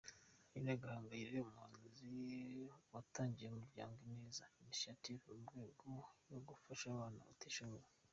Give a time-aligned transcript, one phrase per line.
[0.53, 2.09] Aline Gahongayire: Umuhanzi
[2.93, 5.91] watangije umuryango ‘Ineza Initiative’ mu ntego
[6.31, 7.87] yo gufasha abana batishoboye.